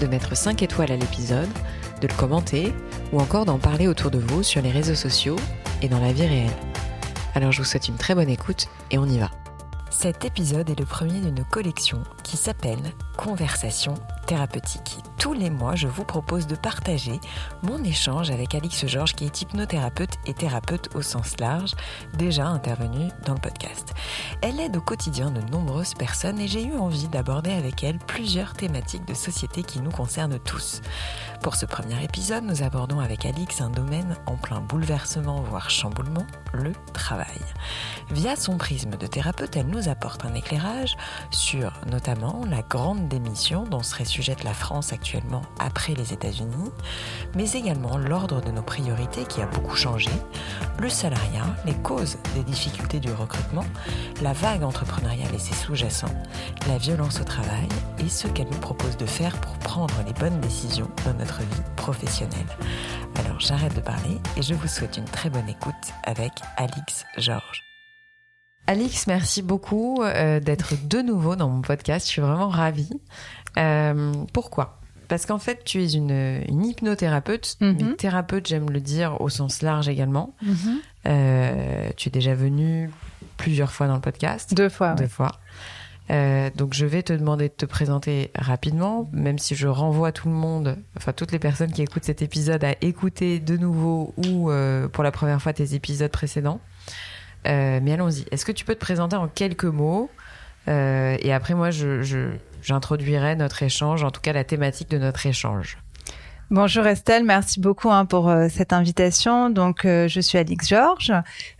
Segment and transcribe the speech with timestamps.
[0.00, 1.48] de mettre 5 étoiles à l'épisode,
[2.00, 2.72] de le commenter
[3.12, 5.36] ou encore d'en parler autour de vous sur les réseaux sociaux
[5.82, 6.50] et dans la vie réelle.
[7.34, 9.30] Alors je vous souhaite une très bonne écoute et on y va.
[9.90, 13.94] Cet épisode est le premier d'une collection qui s'appelle Conversation
[14.26, 14.99] thérapeutique.
[15.20, 17.20] Tous les mois, je vous propose de partager
[17.62, 21.72] mon échange avec Alix Georges, qui est hypnothérapeute et thérapeute au sens large,
[22.14, 23.92] déjà intervenue dans le podcast.
[24.40, 28.54] Elle aide au quotidien de nombreuses personnes et j'ai eu envie d'aborder avec elle plusieurs
[28.54, 30.80] thématiques de société qui nous concernent tous.
[31.42, 36.26] Pour ce premier épisode, nous abordons avec Alix un domaine en plein bouleversement, voire chamboulement,
[36.54, 37.40] le travail.
[38.10, 40.96] Via son prisme de thérapeute, elle nous apporte un éclairage
[41.30, 45.09] sur notamment la grande démission dont serait sujette la France actuellement
[45.58, 46.70] après les États-Unis,
[47.34, 50.10] mais également l'ordre de nos priorités qui a beaucoup changé,
[50.78, 53.64] le salariat, les causes des difficultés du recrutement,
[54.22, 56.14] la vague entrepreneuriale et ses sous-jacents,
[56.68, 60.40] la violence au travail et ce qu'elle nous propose de faire pour prendre les bonnes
[60.40, 62.46] décisions dans notre vie professionnelle.
[63.18, 65.74] Alors j'arrête de parler et je vous souhaite une très bonne écoute
[66.04, 67.64] avec Alix Georges.
[68.66, 72.06] Alix, merci beaucoup euh, d'être de nouveau dans mon podcast.
[72.06, 72.90] Je suis vraiment ravie.
[73.58, 74.79] Euh, pourquoi?
[75.10, 77.96] Parce qu'en fait, tu es une, hypnothérapeute, mais Mhm.
[77.96, 80.34] thérapeute, j'aime le dire au sens large également.
[80.40, 80.54] Mhm.
[81.06, 82.88] Euh, tu es déjà venue
[83.36, 84.54] plusieurs fois dans le podcast.
[84.54, 84.94] Deux fois.
[84.94, 85.08] Deux ouais.
[85.10, 85.32] fois.
[86.10, 90.28] Euh, donc je vais te demander de te présenter rapidement, même si je renvoie tout
[90.28, 94.50] le monde, enfin toutes les personnes qui écoutent cet épisode à écouter de nouveau ou
[94.50, 96.60] euh, pour la première fois tes épisodes précédents.
[97.46, 98.24] Euh, mais allons-y.
[98.30, 100.10] Est-ce que tu peux te présenter en quelques mots
[100.68, 101.70] Euh, Et après moi,
[102.62, 105.78] j'introduirai notre échange, en tout cas la thématique de notre échange.
[106.52, 109.50] Bonjour Estelle, merci beaucoup hein, pour euh, cette invitation.
[109.50, 111.12] Donc, euh, je suis Alix Georges.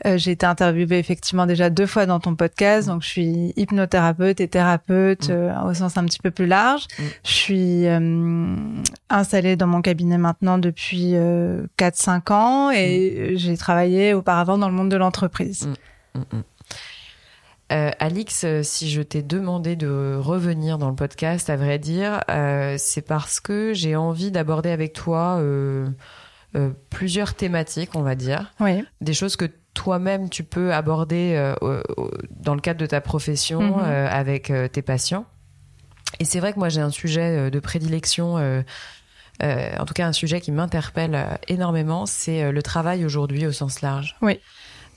[0.05, 2.88] Euh, J'ai été interviewée effectivement déjà deux fois dans ton podcast.
[2.88, 5.65] Donc, je suis hypnothérapeute et thérapeute Mm.
[5.69, 6.88] au sens un petit peu plus large.
[6.99, 7.03] Mm.
[7.25, 7.87] Je suis
[9.11, 14.69] installée dans mon cabinet maintenant depuis euh, 4-5 ans et euh, j'ai travaillé auparavant dans
[14.69, 15.69] le monde de l'entreprise.
[17.72, 22.20] Euh, Alix, euh, si je t'ai demandé de revenir dans le podcast, à vrai dire,
[22.28, 25.88] euh, c'est parce que j'ai envie d'aborder avec toi euh,
[26.91, 28.84] plusieurs thématiques, on va dire, Oui.
[29.00, 31.54] des choses que toi-même tu peux aborder
[32.31, 33.84] dans le cadre de ta profession Mhm.
[33.84, 35.26] avec tes patients.
[36.19, 38.34] Et c'est vrai que moi j'ai un sujet de prédilection.
[38.34, 44.16] en tout cas, un sujet qui m'interpelle énormément, c'est le travail aujourd'hui au sens large.
[44.20, 44.41] Oui.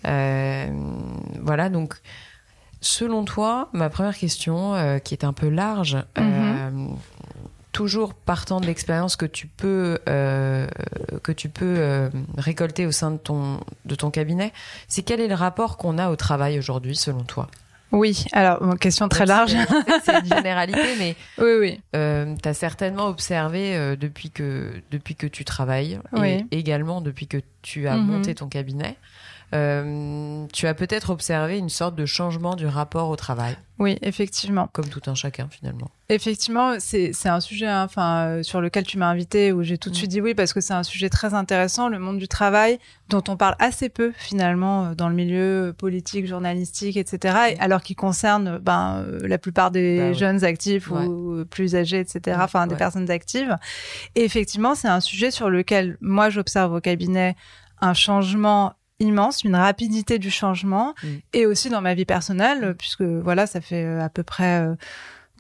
[0.04, 1.94] Voilà, donc
[2.84, 6.70] selon toi, ma première question, euh, qui est un peu large, euh,
[7.72, 10.68] toujours partant de l'expérience que tu peux euh,
[11.24, 14.54] que tu peux récolter au sein de ton de ton cabinet,
[14.88, 17.48] c'est quel est le rapport qu'on a au travail aujourd'hui selon toi?
[17.92, 18.26] Oui.
[18.32, 19.56] Alors, question très large.
[20.04, 21.82] C'est une généralité, mais oui, oui.
[21.96, 26.44] euh, tu as certainement observé euh, depuis que depuis que tu travailles Oui.
[26.52, 28.06] et également depuis que tu as Mhm.
[28.08, 28.98] monté ton cabinet.
[29.54, 34.68] Euh, tu as peut-être observé une sorte de changement du rapport au travail, Oui, effectivement.
[34.74, 35.90] comme tout un chacun finalement.
[36.10, 39.90] Effectivement, c'est un sujet hein, enfin euh, sur lequel tu m'as invité où j'ai tout
[39.90, 39.98] de Mm.
[39.98, 42.78] suite dit oui parce que c'est un sujet très intéressant, le monde du travail
[43.10, 47.38] dont on parle assez peu finalement euh, dans le milieu politique, journalistique, etc.
[47.52, 51.06] et- alors qu'il concerne ben la plupart des Bah jeunes actifs Ouais.
[51.06, 52.20] ou plus âgés, etc.
[52.38, 53.58] Ouais, Enfin des personnes actives.
[54.16, 57.36] Et effectivement, c'est un sujet sur lequel moi j'observe au cabinet
[57.82, 61.08] un changement immense, une rapidité du changement Mm.
[61.34, 62.74] et aussi dans ma vie personnelle Mm.
[62.76, 64.76] puisque voilà, ça fait euh, à peu près euh,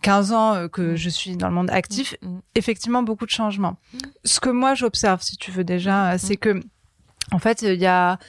[0.03, 0.95] 15 ans euh, que Mm.
[0.95, 2.15] je suis dans le monde actif,
[2.55, 3.77] effectivement beaucoup de changements.
[4.25, 6.59] Ce que moi j'observe, si tu veux déjà, euh, c'est que
[7.31, 8.19] en fait il y a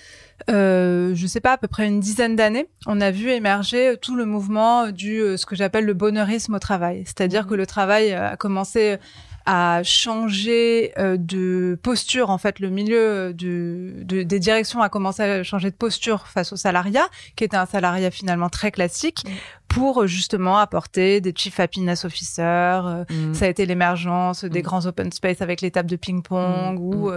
[0.51, 4.17] euh, je sais pas à peu près une dizaine d'années, on a vu émerger tout
[4.17, 8.13] le mouvement du euh, ce que j'appelle le bonheurisme au travail, c'est-à-dire que le travail
[8.13, 8.99] euh, a commencé
[9.47, 12.31] à changer euh, de posture.
[12.31, 16.53] En fait, le milieu euh, de- des directions a commencé à changer de posture face
[16.53, 17.07] au salariat,
[17.37, 19.31] qui était un salariat finalement très classique, Mm.
[19.69, 22.43] pour justement apporter des chief happiness officers.
[22.87, 23.35] euh, Mm.
[23.35, 24.63] Ça a été l'émergence des Mm.
[24.63, 27.11] grands open space avec les tables de ping-pong, ou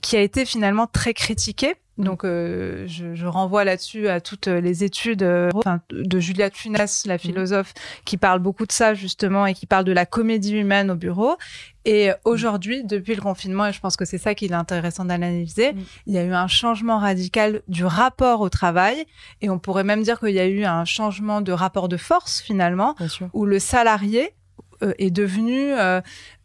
[0.00, 4.84] qui a été finalement très critiqué Donc, euh, je, je, renvoie là-dessus à toutes les
[4.84, 5.50] études euh,
[5.90, 6.76] de Julia Funes,
[7.06, 7.72] la philosophe,
[8.04, 11.36] qui parle beaucoup de ça justement et qui parle de la comédie humaine au bureau.
[11.84, 15.72] Et aujourd'hui, depuis le confinement, et je pense que c'est ça qui est intéressant d'analyser,
[15.72, 15.82] mm.
[16.06, 19.06] il y a eu un changement radical du rapport au travail.
[19.40, 22.40] Et on pourrait même dire qu'il y a eu un changement de rapport de force
[22.40, 22.94] finalement,
[23.32, 24.34] où le salarié
[24.82, 26.00] euh, est devenu euh,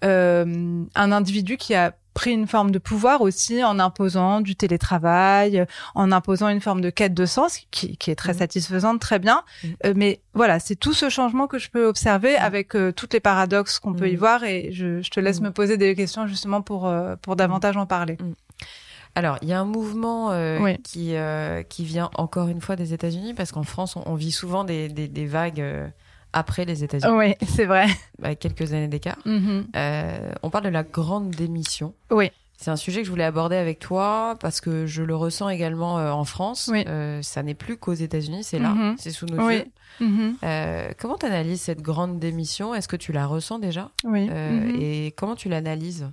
[0.06, 5.66] euh, un individu qui a pris une forme de pouvoir aussi en imposant du télétravail,
[5.96, 8.38] en imposant une forme de quête de sens qui, qui est très mmh.
[8.38, 9.44] satisfaisante, très bien.
[9.64, 9.68] Mmh.
[9.86, 12.42] Euh, mais voilà, c'est tout ce changement que je peux observer mmh.
[12.42, 15.52] avec euh, toutes les paradoxes qu'on peut y voir et je, je te laisse me
[15.52, 18.18] poser des questions justement pour, euh, pour davantage en parler.
[19.16, 20.32] Alors, il y a un mouvement
[20.84, 21.16] qui,
[21.68, 25.10] qui vient encore une fois des États-Unis parce qu'en France, on, vit souvent des, des,
[25.10, 25.92] des vagues
[26.34, 27.14] après les États-Unis.
[27.14, 27.88] Oui, c'est vrai.
[28.22, 29.18] Avec quelques années d'écart.
[29.26, 29.64] Mm-hmm.
[29.76, 31.94] Euh, on parle de la grande démission.
[32.10, 32.32] Oui.
[32.58, 35.98] C'est un sujet que je voulais aborder avec toi parce que je le ressens également
[35.98, 36.70] euh, en France.
[36.72, 36.84] Oui.
[36.88, 38.96] Euh, ça n'est plus qu'aux États-Unis, c'est là, mm-hmm.
[39.00, 39.66] c'est sous nos yeux.
[40.00, 40.94] Mm-hmm.
[41.00, 42.76] comment tu analyses cette grande démission?
[42.76, 43.92] Est-ce que tu la ressens déjà?
[44.04, 44.30] Oui.
[44.80, 46.08] Et comment tu l'analyses?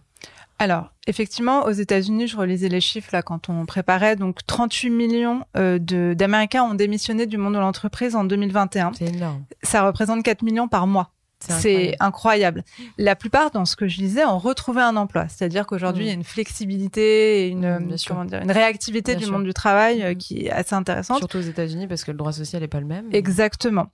[0.60, 4.16] Alors, effectivement, aux États-Unis, je relisais les chiffres là quand on préparait.
[4.16, 8.92] Donc, 38 millions euh, d'Américains ont démissionné du monde de l'entreprise en 2021.
[8.94, 9.44] C'est énorme.
[9.62, 11.12] Ça représente 4 millions par mois.
[11.48, 12.64] C'est incroyable.
[12.96, 15.26] La plupart, dans ce que je disais, ont retrouvé un emploi.
[15.28, 19.26] C'est-à-dire qu'aujourd'hui, il y a une flexibilité et une, mmh, comment dire, une réactivité du
[19.26, 20.16] monde du travail euh, mmh.
[20.16, 21.18] qui est assez intéressante.
[21.18, 23.06] Surtout aux États-Unis, parce que le droit social n'est pas le même.
[23.12, 23.86] Exactement.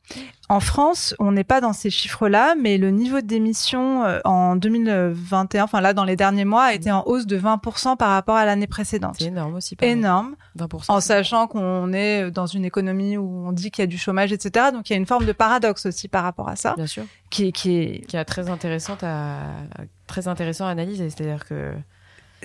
[0.48, 4.56] En France, on n'est pas dans ces chiffres-là, mais le niveau de démission euh, en
[4.56, 8.36] 2021, enfin là, dans les derniers mois, a été en hausse de 20% par rapport
[8.36, 9.16] à l'année précédente.
[9.18, 9.76] C'est énorme aussi.
[9.80, 10.36] Énorme.
[10.58, 10.84] 20%.
[10.88, 14.32] En sachant qu'on est dans une économie où on dit qu'il y a du chômage,
[14.32, 14.66] etc.
[14.72, 16.74] Donc, il y a une forme de paradoxe aussi par rapport à ça.
[16.76, 17.04] Bien sûr
[17.34, 19.40] qui, qui est qui est très intéressante à
[20.06, 21.10] très intéressant à analyser.
[21.10, 21.72] C'est-à-dire que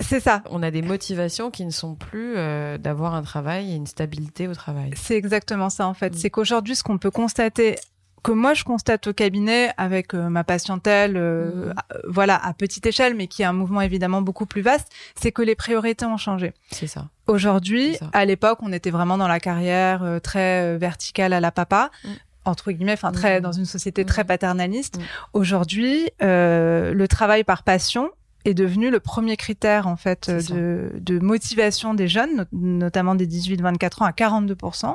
[0.00, 0.42] c'est ça.
[0.50, 4.48] On a des motivations qui ne sont plus euh, d'avoir un travail et une stabilité
[4.48, 4.90] au travail.
[4.96, 6.14] C'est exactement ça en fait.
[6.14, 6.18] Mm.
[6.18, 7.76] C'est qu'aujourd'hui, ce qu'on peut constater
[8.22, 11.74] que moi je constate au cabinet avec euh, ma patientèle, euh, mm.
[12.08, 15.42] voilà, à petite échelle, mais qui est un mouvement évidemment beaucoup plus vaste, c'est que
[15.42, 16.52] les priorités ont changé.
[16.70, 17.08] C'est ça.
[17.26, 21.90] Aujourd'hui, à l'époque, on était vraiment dans la carrière très verticale à la papa.
[22.04, 22.08] Mm
[22.44, 23.42] entre guillemets, enfin très mmh.
[23.42, 24.26] dans une société très mmh.
[24.26, 24.98] paternaliste.
[24.98, 25.02] Mmh.
[25.34, 28.10] Aujourd'hui, euh, le travail par passion
[28.44, 34.02] est devenu le premier critère en fait de, de, motivation des jeunes, notamment des 18-24
[34.02, 34.94] ans à 42%.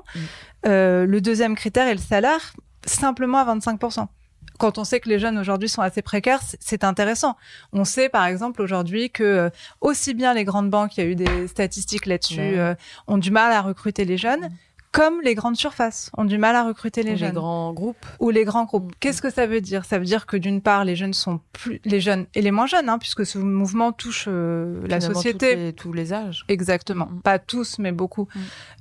[0.65, 2.53] Euh, le deuxième critère est le salaire,
[2.85, 4.07] simplement à 25%
[4.57, 7.35] quand on sait que les jeunes aujourd'hui sont assez précaires, c'est intéressant.
[7.73, 9.49] On sait par exemple aujourd'hui que euh,
[9.81, 12.73] aussi bien les grandes banques, il y a eu des statistiques là-dessus, euh,
[13.07, 14.49] ont du mal à recruter les jeunes,
[14.95, 17.29] comme les grandes surfaces ont du mal à recruter les jeunes.
[17.29, 18.05] Les grands groupes.
[18.21, 18.91] Ou les grands groupes.
[18.91, 18.95] Mm.
[19.01, 19.83] Qu'est-ce que ça veut dire?
[19.83, 22.65] Ça veut dire que d'une part, les jeunes sont plus, les jeunes et les moins
[22.65, 25.73] jeunes, hein, puisque ce mouvement touche euh, la société.
[25.73, 26.45] tous les âges.
[26.47, 27.07] Exactement.
[27.07, 27.21] Mm.
[27.21, 28.29] Pas tous, mais beaucoup.
[28.33, 28.39] Mm.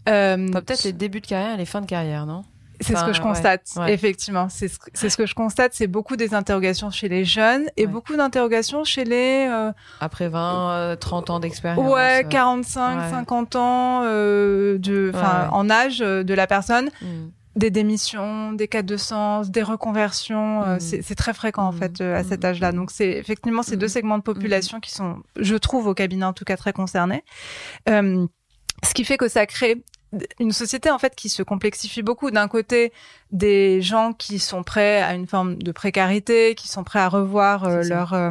[0.08, 2.44] Euh, Peut-être les débuts de carrière et les fins de carrière, non?
[2.80, 4.48] C'est ce que je constate, effectivement.
[4.48, 8.16] C'est ce, ce, que je constate, c'est beaucoup des interrogations chez les jeunes et beaucoup
[8.16, 9.46] d'interrogations chez les...
[9.50, 11.92] Euh, Après 20, 30 euh, ans d'expérience.
[11.92, 15.12] Ouais, 45, 50 ans euh, de,
[15.50, 16.90] en âge de la personne.
[17.00, 17.06] Mm.
[17.56, 20.80] Des démissions, des cas de sens, des reconversions, mm.
[20.80, 21.78] c'est très fréquent en mm.
[21.78, 22.72] fait à cet âge-là.
[22.72, 26.32] Donc c'est effectivement ces deux segments de population qui sont, je trouve, au cabinet en
[26.32, 27.22] tout cas très concernés.
[27.86, 29.84] ce qui fait que ça crée
[30.40, 32.30] une société en fait qui se complexifie beaucoup.
[32.30, 32.92] D'un côté,
[33.34, 37.64] des gens qui sont prêts à une forme de précarité, qui sont prêts à revoir
[37.64, 38.30] euh, leur euh,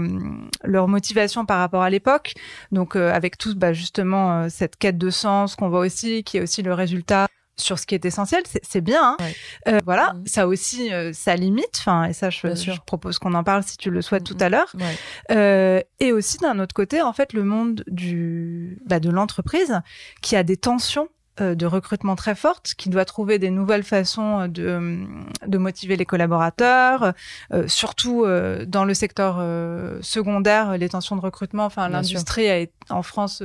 [0.63, 2.33] leur motivation par rapport à l'époque.
[2.71, 6.41] Donc euh, avec tout bah, justement cette quête de sens qu'on voit aussi, qui est
[6.41, 9.15] aussi le résultat sur ce qui est essentiel, c'est bien.
[9.19, 9.77] Hein.
[9.85, 10.25] voilà, mmh.
[10.25, 11.77] ça aussi, ça limite.
[11.77, 14.49] Enfin, et ça, je, je propose qu'on en parle si tu le souhaites tout à
[14.49, 14.73] l'heure.
[15.29, 19.81] et aussi d'un autre côté, en fait, le monde du bah, de l'entreprise
[20.21, 21.09] qui a des tensions euh,
[21.39, 25.05] de recrutement très forte, qui doit trouver des nouvelles façons euh, de, euh,
[25.47, 27.13] de motiver les collaborateurs,
[27.67, 28.25] surtout
[28.67, 29.43] dans le secteur
[30.01, 31.65] secondaire, les tensions de recrutement.
[31.65, 33.41] Enfin, l'industrie en France,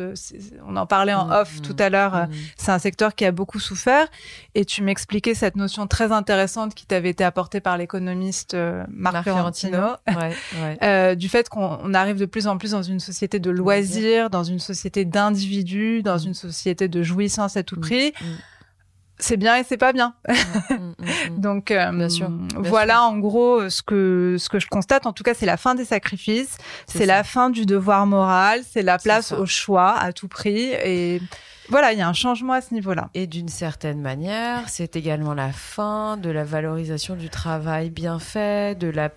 [0.67, 2.29] on en parlait en mmh, off tout mmh, à l'heure, mmh.
[2.57, 4.07] c'est un secteur qui a beaucoup souffert.
[4.55, 8.57] Et tu m'expliquais cette notion très intéressante qui t'avait été apportée par l'économiste
[8.89, 9.97] Marc, Fiorentino,
[11.17, 14.59] du fait qu'on arrive de plus en plus dans une société de loisirs, dans une
[14.59, 18.13] société d'individus, dans une société de jouissance et tout Mm, prix.
[18.21, 18.25] Mm.
[19.21, 20.15] C'est bien et c'est pas bien.
[21.39, 22.09] Donc euh,
[22.57, 25.07] voilà en gros ce que ce que je constate.
[25.07, 26.57] En tout cas, c'est la fin des sacrifices,
[26.87, 31.21] c'est la fin du devoir moral, c'est la place au choix à tout prix et
[31.71, 33.11] voilà, il y a un changement à ce niveau-là.
[33.13, 38.79] Et d'une certaine manière, c'est également la fin de la valorisation du travail bien fait,
[38.79, 39.11] de la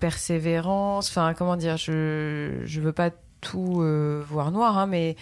[0.00, 1.10] persévérance.
[1.10, 3.10] Enfin, comment dire, je je veux pas
[3.42, 5.16] tout euh, voir noir, hein, mais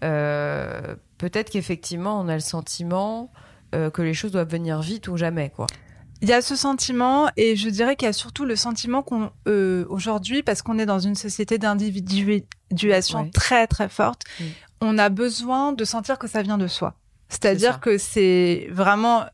[0.00, 3.32] peut-être qu'effectivement, on a le sentiment
[3.72, 5.66] que les choses doivent venir vite ou jamais, quoi.
[6.22, 9.30] Il y a ce sentiment et je dirais qu'il y a surtout le sentiment qu'on
[9.88, 14.24] aujourd'hui parce qu'on est dans une société d'individuation très très forte,
[14.80, 16.94] on a besoin de sentir que ça vient de soi.
[17.30, 19.26] C'est-à-dire que c'est vraiment euh,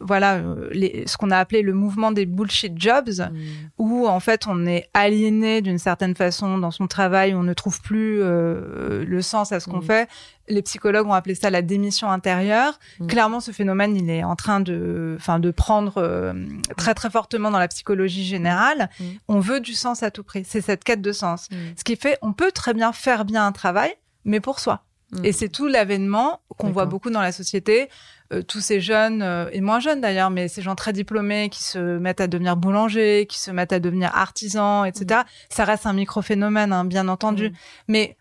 [0.00, 3.36] voilà euh, les, ce qu'on a appelé le mouvement des bullshit jobs mm.
[3.78, 7.80] où en fait on est aliéné d'une certaine façon dans son travail on ne trouve
[7.80, 9.84] plus euh, le sens à ce qu'on mm.
[9.84, 10.08] fait.
[10.48, 12.78] Les psychologues ont appelé ça la démission intérieure.
[13.00, 13.06] Mm.
[13.06, 16.34] clairement ce phénomène il est en train de enfin de prendre
[16.76, 18.90] très très fortement dans la psychologie générale.
[19.28, 20.44] On veut du sens à tout prix.
[20.46, 21.48] C'est cette quête de sens.
[21.76, 24.84] Ce qui fait on peut très bien faire bien un travail mais pour soi.
[25.22, 27.88] Et c'est tout l'avènement qu'on voit beaucoup dans la société.
[28.34, 31.62] Euh, tous ces jeunes, euh, et moins jeunes d'ailleurs, mais ces gens très diplômés qui
[31.62, 35.20] se mettent à devenir boulanger, qui se mettent à devenir artisans, etc.
[35.20, 35.28] Mm.
[35.50, 37.50] Ça reste un micro-phénomène, hein, bien entendu.
[37.50, 37.54] Mm.
[37.88, 38.16] Mais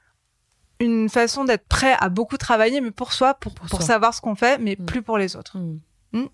[0.79, 4.35] une façon d'être prêt à beaucoup travailler, mais pour soi, pour, pour, savoir ce qu'on
[4.35, 4.85] fait, mais mm.
[4.85, 5.57] plus pour les autres.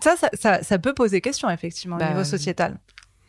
[0.02, 2.78] Ça, ça, ça, ça, peut poser question, effectivement, au bah, niveau sociétal.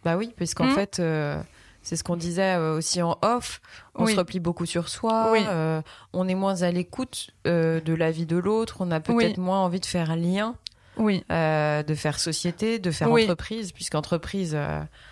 [0.05, 0.99] Bah oui, puisqu'en fait...
[0.99, 1.41] Euh,
[1.83, 3.61] c'est ce qu'on disait euh, aussi en off.
[3.95, 5.33] On se replie beaucoup sur soi.
[5.37, 5.83] Euh,
[6.13, 8.77] on est moins à l'écoute euh, de la vie de l'autre.
[8.81, 10.55] On a peut-être moins envie de faire lien.
[10.97, 11.25] Oui.
[11.31, 14.59] de faire société, de faire entreprise, puisqu'entreprise,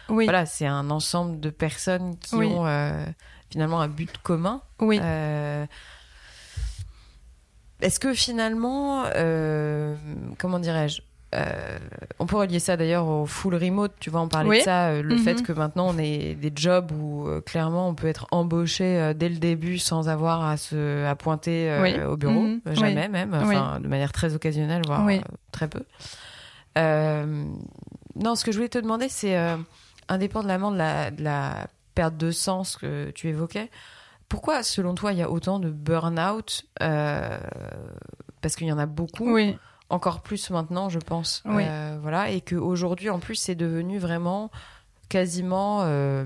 [0.09, 2.67] voilà, c'est un ensemble de personnes qui ont
[3.51, 4.61] finalement un but commun.
[4.81, 5.01] Oui.
[7.81, 9.05] Est-ce que finalement,
[10.37, 11.01] comment dirais-je,
[11.35, 11.79] euh,
[12.19, 15.03] on peut relier ça d'ailleurs au full remote, tu vois, on parlait de ça, euh,
[15.03, 15.23] le mhm.
[15.23, 19.29] fait que maintenant on ait des jobs où euh, clairement on peut être embauché dès
[19.29, 22.61] le début sans avoir à se à pointer au bureau, mhm.
[22.73, 25.07] jamais même, enfin de manière très occasionnelle, voire
[25.53, 25.85] très peu.
[26.77, 29.37] non, ce que je voulais te demander, c'est
[30.09, 33.71] indépendamment de la, de la perte de sens que tu évoquais,
[34.31, 39.35] pourquoi selon toi il y a autant de burn-out Parce qu'il y en a beaucoup.
[39.35, 39.59] Oui
[39.91, 41.43] encore plus maintenant, je pense.
[41.47, 44.51] Euh, voilà, et qu'aujourd'hui, en plus, c'est devenu vraiment
[45.09, 45.83] quasiment.
[45.83, 46.25] Euh,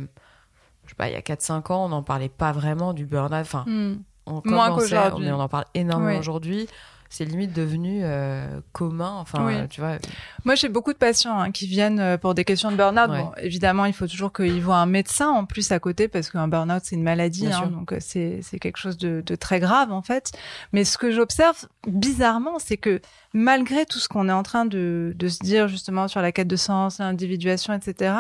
[0.85, 3.41] je sais pas, il y a 4-5 ans, on n'en parlait pas vraiment du burn-out.
[3.41, 4.03] Enfin, hmm.
[4.27, 4.71] on, Moins.
[4.71, 6.69] On, on, en parle énormément aujourd'hui
[7.13, 9.17] c'est limite devenu euh, commun.
[9.19, 9.99] Enfin, tu vois.
[10.47, 13.11] Moi, j'ai beaucoup de patients hein, qui viennent euh, pour des questions de burn-out.
[13.11, 16.49] Bon, évidemment, il faut toujours qu'ils voient un médecin en plus à côté parce qu'un
[16.49, 17.53] burn-out, c'est une maladie.
[17.53, 20.33] Hein, donc, euh, c'est, c'est quelque chose de, de, très grave, en fait.
[20.73, 23.03] Mais ce que j'observe, bizarrement, c'est que
[23.35, 26.49] malgré tout ce qu'on est en train de, de se dire, justement, sur la quête
[26.49, 28.15] de sens, l'individuation, etc.,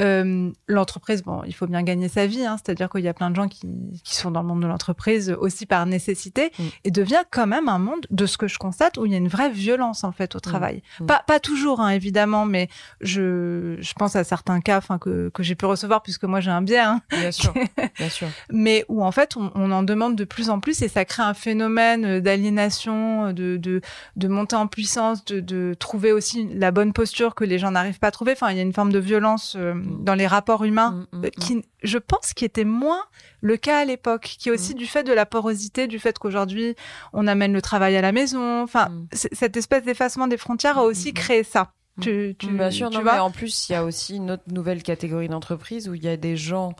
[0.00, 3.30] euh, l'entreprise, bon, il faut bien gagner sa vie, hein, c'est-à-dire qu'il y a plein
[3.30, 3.66] de gens qui,
[4.04, 6.62] qui, sont dans le monde de l'entreprise aussi par nécessité, mm.
[6.84, 9.18] et devient quand même un monde, de ce que je constate, où il y a
[9.18, 10.42] une vraie violence en fait au mm.
[10.42, 10.82] travail.
[11.00, 11.06] Mm.
[11.06, 12.68] Pas, pas toujours, hein, évidemment, mais
[13.00, 16.50] je, je pense à certains cas, enfin que, que j'ai pu recevoir puisque moi j'ai
[16.50, 16.78] un biais.
[16.78, 17.52] Hein, bien sûr,
[17.98, 18.28] bien sûr.
[18.50, 21.24] Mais où en fait on, on, en demande de plus en plus et ça crée
[21.24, 23.80] un phénomène d'aliénation, de, de,
[24.16, 27.98] de monter en puissance, de, de trouver aussi la bonne posture que les gens n'arrivent
[27.98, 28.32] pas à trouver.
[28.32, 29.56] Enfin, il y a une forme de violence.
[29.58, 31.62] Euh, dans les rapports humains, mm, mm, euh, qui, mm.
[31.82, 33.02] je pense, qui était moins
[33.40, 36.74] le cas à l'époque, qui est aussi du fait de la porosité, du fait qu'aujourd'hui
[37.12, 38.62] on amène le travail à la maison.
[38.62, 41.72] Enfin, cette espèce d'effacement des frontières a aussi créé ça.
[42.00, 44.44] Tu, tu, Bien sûr, tu non, mais en plus, il y a aussi une autre
[44.46, 46.74] nouvelle catégorie d'entreprise où il y a des gens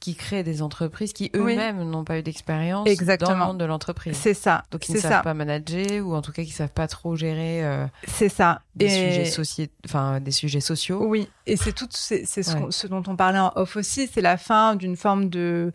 [0.00, 2.86] qui créent des entreprises qui eux-mêmes n'ont pas eu d'expérience
[3.18, 4.16] dans le monde de l'entreprise.
[4.16, 4.64] C'est ça.
[4.70, 7.64] Donc ils ne savent pas manager ou en tout cas qui savent pas trop gérer.
[7.64, 8.62] Euh, c'est ça.
[8.74, 11.04] Des sujets enfin des sujets sociaux.
[11.06, 14.76] Oui, et c'est tout, c'est ce, dont on parlait en off aussi, c'est la fin
[14.76, 15.72] d'une forme de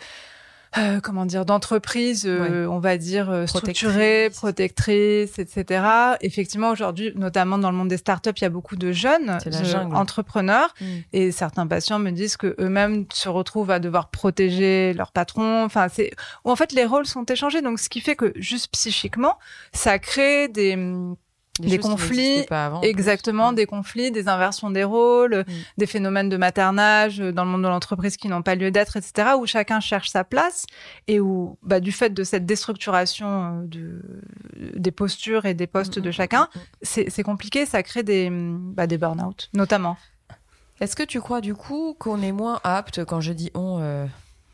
[0.78, 5.84] euh, comment dire, d'entreprise, euh, on va dire euh, structurée, protectrice, etc.
[6.22, 9.38] Effectivement, aujourd'hui, notamment dans le monde des startups, il y a beaucoup de jeunes
[9.94, 10.86] entrepreneurs mm.
[11.12, 15.66] et certains patients me disent que eux-mêmes se retrouvent à devoir protéger leur patron.
[15.66, 16.12] Enfin, c'est
[16.46, 19.38] en fait les rôles sont échangés, donc ce qui fait que juste psychiquement,
[19.74, 20.78] ça crée des
[21.62, 22.46] des, conflits,
[22.82, 25.54] exactement, des conflits, des inversions des rôles, mm.
[25.78, 28.98] des phénomènes de maternage euh, dans le monde de l'entreprise qui n'ont pas lieu d'être,
[28.98, 30.66] etc., où chacun cherche sa place
[31.08, 34.02] et où, bah, du fait de cette déstructuration euh, de,
[34.80, 36.48] des postures et des postes mm, de mm, chacun,
[36.82, 39.98] c'est compliqué, ça crée des, bah, des burn-out, notamment.
[40.80, 44.08] Est-ce que tu crois du coup qu'on est moins apte, quand je dis on, euh,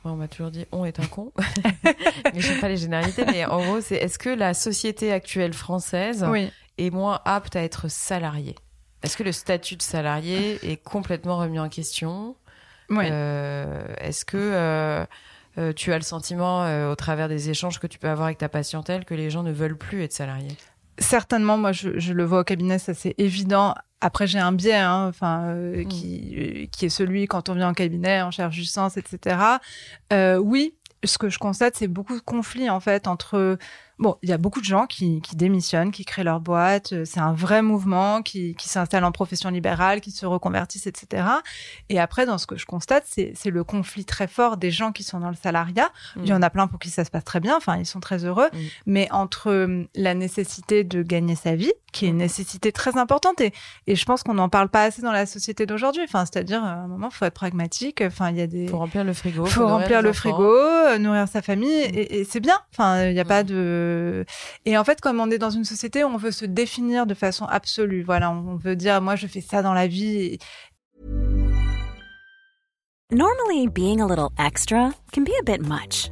[0.03, 1.31] on m'a toujours dit on est un con,
[1.85, 5.53] mais je sais pas les généralités, mais en gros, c'est est-ce que la société actuelle
[5.53, 8.55] française oui est moins apte à être salarié.
[9.03, 12.35] Est-ce que le statut de salarié est complètement remis en question?
[12.91, 15.05] Euh, Est-ce que euh,
[15.57, 18.49] euh, tu as le sentiment, au travers des échanges que tu peux avoir avec ta
[18.49, 20.55] patientèle, que les gens ne veulent plus être salariés?
[20.99, 23.75] Certainement, moi je, le vois au cabinet, ça c'est évident.
[24.01, 25.87] Après j'ai un biais, hein, enfin mm.
[25.87, 29.37] qui qui est celui quand on vient en cabinet, on cherche du sens, etc.
[30.39, 33.57] oui, ce que je constate, c'est beaucoup de conflits en fait entre
[33.99, 36.93] Bon, il y a beaucoup de gens qui, qui démissionnent, qui créent leur boîte.
[36.93, 41.25] euh, C'est un vrai mouvement qui, qui s'installe en profession libérale, qui se reconvertissent, etc.
[41.89, 45.03] Et après, dans ce que je constate, c'est le conflit très fort des gens qui
[45.03, 45.89] sont dans le salariat.
[46.17, 47.57] Il y en a plein pour qui ça se passe très bien.
[47.57, 48.49] Enfin, ils sont très heureux.
[48.53, 48.57] Mm.
[48.85, 53.41] Mais entre euh, la nécessité de gagner sa vie, qui est une nécessité très importante,
[53.41, 53.51] et,
[53.87, 56.03] et je pense qu'on n'en parle pas assez dans la société d'aujourd'hui.
[56.03, 58.01] Enfin, c'est-à-dire, à un moment, il faut être pragmatique.
[58.05, 59.45] Enfin, il y a des Faut remplir le frigo.
[59.45, 60.19] faut nourrir remplir le enfants.
[60.19, 61.95] frigo, euh, nourrir sa famille, Mm.
[61.95, 62.59] et, et c'est bien.
[62.73, 63.27] Enfin, il n'y a Mm.
[63.27, 63.85] pas de.
[64.65, 67.45] Et en fait, comme on est dans une société on veut se définir de façon
[67.45, 70.37] absolue, voilà, on veut dire, moi, je fais ça dans la vie.
[73.11, 76.11] Normally, being a little extra can be a bit much,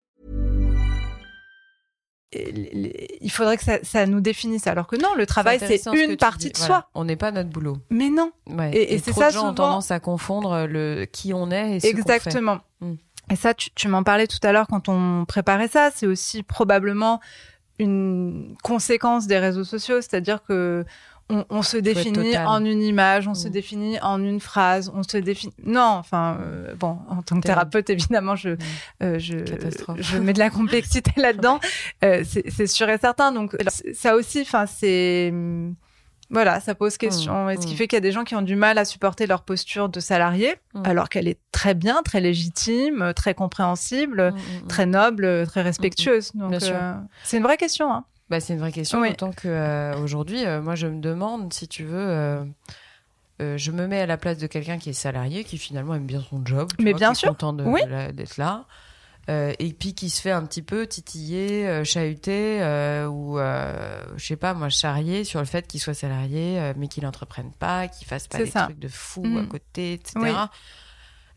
[2.33, 4.67] Il faudrait que ça, ça nous définisse.
[4.67, 6.73] Alors que non, le travail, c'est ce une partie de Voilà.
[6.81, 6.89] soi.
[6.95, 7.77] On n'est pas notre boulot.
[7.89, 8.71] Mais non, Ouais.
[8.73, 11.77] Et- et c'est ça, de gens ont souvent- tendance à confondre le qui on est
[11.77, 11.99] et ce qu'on fait.
[12.01, 12.59] exactement.
[12.79, 12.93] Mm.
[13.31, 15.89] Et ça, tu, tu m'en parlais tout à l'heure quand on préparait ça.
[15.93, 17.19] C'est aussi probablement
[17.79, 20.85] une conséquence des réseaux sociaux, c'est-à-dire que
[21.31, 23.51] on, on se définit en une image, on se Mm.
[23.51, 25.53] définit en une phrase, on se définit.
[25.65, 28.49] Non, enfin, euh, bon, en tant que thérapeute, évidemment, je,
[29.01, 31.59] euh, je, mets de la complexité là-dedans.
[32.03, 33.31] Euh, c'est sûr et certain.
[33.31, 33.55] Donc,
[33.93, 35.29] ça aussi, enfin, c'est.
[35.31, 35.75] hum,
[36.29, 37.45] Voilà, ça pose question.
[37.47, 37.77] Mm, Et ce qui mm.
[37.77, 39.99] fait qu'il y a des gens qui ont du mal à supporter leur posture de
[39.99, 40.83] salarié, Mm.
[40.85, 44.67] alors qu'elle est très bien, très légitime, très compréhensible, Mm, mm, mm.
[44.67, 46.31] très noble, très respectueuse?
[46.35, 46.55] Donc,
[47.23, 47.91] c'est une vraie question.
[47.93, 48.05] Hein.
[48.31, 49.09] Bah, c'est une vraie question, Oui.
[49.09, 51.99] d'autant que euh, aujourd'hui, euh, moi, je me demande si tu veux.
[51.99, 52.45] euh,
[53.41, 56.05] euh, je me mets à la place de quelqu'un qui est salarié, qui finalement aime
[56.05, 57.29] bien son job, tu Mais vois, bien qui est sûr.
[57.31, 57.81] content Oui.
[57.83, 58.63] de la- d'être là,
[59.27, 62.61] et puis qui se fait un petit peu titiller, chahuter,
[63.09, 67.51] ou je sais pas, moi, charrier sur le fait qu'il soit salarié, mais qu'il n'entreprenne
[67.51, 68.63] pas, qu'il fasse pas des ça.
[68.63, 69.37] trucs de fou Mhm.
[69.39, 70.13] à côté, etc.
[70.21, 70.31] Oui.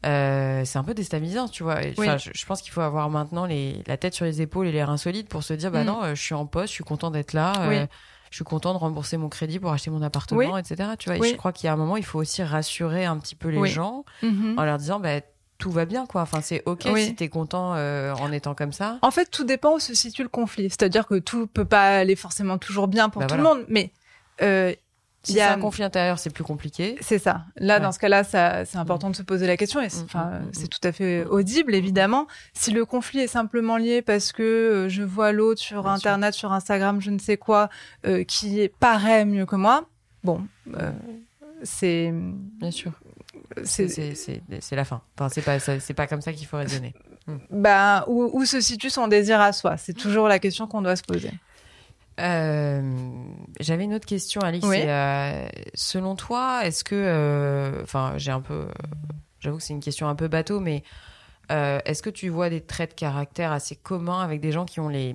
[0.05, 1.77] Euh, c'est un peu déstabilisant, tu vois.
[1.81, 1.95] Oui.
[1.99, 4.73] enfin, je, je pense qu'il faut avoir maintenant les, la tête sur les épaules et
[4.73, 5.87] les reins solides pour se dire, bah Mm.
[5.87, 7.77] non, euh, je suis en poste, je suis content d'être là, Oui.
[7.77, 7.87] euh,
[8.31, 10.61] je suis content de rembourser mon crédit pour acheter mon appartement, Oui.
[10.61, 10.91] etc.
[10.99, 11.31] Tu vois, Et Oui.
[11.31, 13.59] je crois qu'il y a un moment, il faut aussi rassurer un petit peu les
[13.59, 13.71] Oui.
[13.71, 14.55] gens Mhm.
[14.59, 15.21] en leur disant, bah
[15.57, 16.23] tout va bien, quoi.
[16.23, 17.05] Enfin, c'est ok Oui.
[17.07, 18.99] si t'es content euh, en étant comme ça.
[19.03, 20.65] En fait, tout dépend où se situe le conflit.
[20.69, 23.51] C'est-à-dire que tout peut pas aller forcément toujours bien pour Bah tout voilà.
[23.51, 23.93] le monde, mais
[24.43, 24.75] euh,
[25.25, 26.97] Si c'est un conflit intérieur, c'est plus compliqué.
[27.01, 27.45] C'est ça.
[27.57, 27.81] Là, Ouais.
[27.81, 29.81] dans ce cas-là, c'est important de se poser la question.
[29.81, 32.27] Et c'est, Mm, mm, mm, tout à fait audible, évidemment.
[32.53, 36.09] Si le conflit est simplement lié parce que euh, je vois l'autre sur Bien sûr.
[36.11, 37.69] Internet, sur Instagram, je ne sais quoi,
[38.07, 39.89] euh, qui paraît mieux que moi,
[40.23, 40.43] bon,
[40.77, 40.93] euh,
[41.63, 42.93] c'est, Bien sûr.
[43.65, 44.41] c'est,
[44.73, 45.01] la fin.
[45.19, 45.59] Enfin, c'est pas,
[45.95, 46.95] pas comme ça qu'il faut raisonner.
[48.07, 49.77] où, où se situe son désir à soi?
[49.77, 51.31] C'est toujours la question qu'on doit se poser.
[52.21, 52.83] Euh,
[53.61, 54.67] J'avais une autre question, Alix.
[54.67, 54.79] Oui.
[54.81, 58.69] euh, selon toi, est-ce que, euh, enfin, j'ai un peu,
[59.41, 60.83] j'avoue que c'est une question un peu bateau, mais
[61.53, 64.81] euh, est-ce que tu vois des traits de caractère assez communs avec des gens qui
[64.81, 65.15] ont les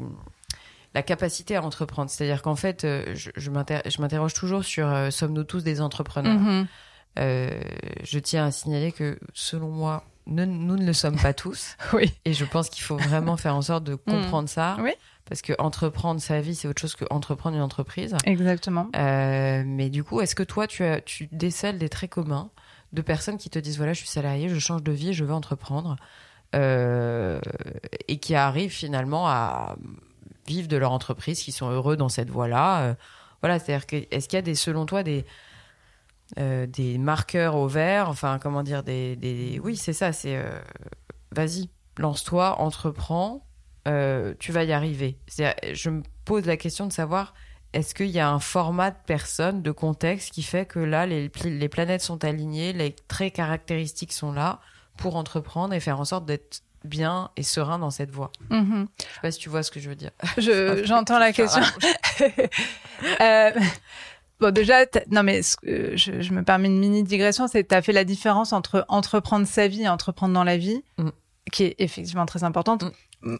[0.95, 2.09] la capacité à entreprendre?
[2.09, 6.39] C'est-à-dire qu'en fait, je, je m'inter- je m'interroge toujours sur euh, sommes-nous tous des entrepreneurs?
[6.39, 6.67] Mhm.
[7.19, 7.59] Euh,
[8.03, 11.75] Je tiens à signaler que, selon moi, ne- nous ne le sommes pas tous.
[11.93, 12.13] Oui.
[12.25, 14.77] Et je pense qu'il faut vraiment faire en sorte de comprendre ça.
[14.81, 14.91] Oui.
[15.29, 18.15] Parce que entreprendre sa vie, c'est autre chose que entreprendre une entreprise.
[18.25, 18.89] Exactement.
[18.95, 22.49] Euh, mais du coup, est-ce que toi, tu, as, tu décèles des traits communs
[22.93, 25.33] de personnes qui te disent voilà, je suis salarié, je change de vie, je veux
[25.33, 25.97] entreprendre,
[26.55, 27.39] euh,
[28.07, 29.75] et qui arrivent finalement à
[30.47, 32.81] vivre de leur entreprise, qui sont heureux dans cette voie-là.
[32.81, 32.93] euh,
[33.41, 35.25] voilà, c'est-à-dire que est-ce qu'il y a des, selon toi, des
[36.37, 39.59] des marqueurs au vert, enfin comment dire, des, des...
[39.63, 40.39] oui c'est ça, c'est
[41.31, 43.48] vas-y, lance-toi, entreprends,
[43.89, 45.17] euh, tu vas y arriver.
[45.73, 47.33] Je me pose la question de savoir
[47.73, 51.29] est-ce qu'il y a un format de personne, de contexte qui fait que là les,
[51.29, 54.59] pl- les planètes sont alignées, les traits caractéristiques sont là
[54.97, 58.31] pour entreprendre et faire en sorte d'être bien et serein dans cette voie.
[58.49, 58.87] Mhm.
[58.97, 60.11] Je sais pas si tu vois ce que je veux dire.
[60.37, 61.61] Je, j'entends la question.
[63.21, 63.51] Euh,
[64.39, 67.93] bon, déjà, non, mais je me permets une mini digression, c'est que tu as fait
[67.93, 71.09] la différence entre entreprendre sa vie et entreprendre dans la vie, Mm.
[71.51, 72.83] qui est effectivement très importante.
[72.83, 72.91] Mm.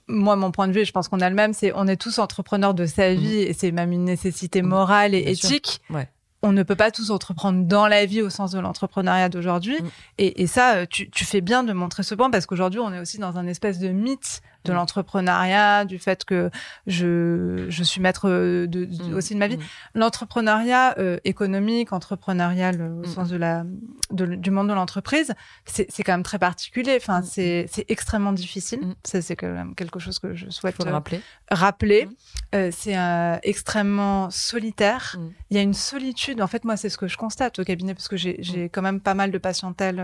[0.08, 1.96] Moi, mon point de vue, et je pense qu'on a le même, c'est on est
[1.96, 5.22] tous entrepreneurs de sa vie et c'est même une nécessité morale et.
[5.22, 5.82] Bien éthique.
[5.90, 6.10] Ouais.
[6.42, 9.76] On ne peut pas tous entreprendre dans la vie au sens de l'entrepreneuriat d'aujourd'hui.
[9.82, 9.88] Mm.
[10.20, 12.94] Et, et ça, euh, tu, tu fais bien de montrer ce point parce qu'aujourd'hui, on
[12.94, 14.76] est aussi dans un espèce de mythe de Mm.
[14.76, 16.50] l'entrepreneuriat, du fait que
[16.88, 19.58] je, je suis maître de, de- Mm, aussi de ma vie.
[19.58, 19.62] mm.
[19.96, 23.64] L'entrepreneuriat euh, économique, entrepreneurial euh, au sens de la,
[24.12, 25.34] de- du monde de l'entreprise,
[25.66, 26.98] c'est quand même très particulier.
[27.00, 28.82] Enfin, c'est extrêmement difficile.
[29.04, 31.22] C'est quand même quelque chose que je souhaite euh, rappeler.
[31.52, 32.10] rappeler.
[32.56, 32.96] Euh, c'est
[33.44, 35.16] extrêmement solitaire.
[35.50, 36.42] Il y a une solitude.
[36.42, 39.00] En fait, moi, c'est ce que je constate au cabinet parce que j'ai quand même
[39.00, 40.00] pas mal de patientèle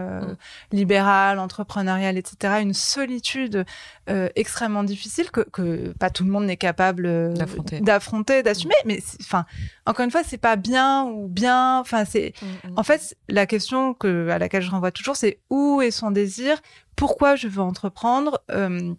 [0.71, 2.61] libérale, entrepreneuriale, etc.
[2.61, 3.65] Une solitude
[4.09, 7.33] euh, extrêmement difficile que, que pas tout le monde n'est capable euh,
[7.81, 8.43] D'affronter.
[8.43, 8.75] d'assumer.
[8.85, 9.45] Mais c'est- enfin,
[9.87, 11.79] encore une fois, c'est pas bien ou bien.
[11.79, 12.33] Enfin, c'est
[12.75, 16.61] en fait la question que à laquelle je renvoie toujours, c'est où est son désir?
[16.95, 18.39] Pourquoi je veux entreprendre?
[18.51, 18.93] Euh,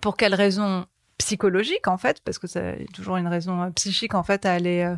[0.00, 0.86] Pour quelles raisons
[1.18, 4.82] psychologiques en fait parce que c'est toujours une raison euh, psychique en fait à aller
[4.82, 4.96] euh,